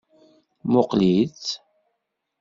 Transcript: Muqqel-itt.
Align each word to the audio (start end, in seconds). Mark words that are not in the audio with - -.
Muqqel-itt. 0.71 1.47